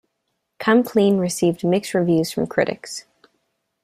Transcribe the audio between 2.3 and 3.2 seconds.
from critics.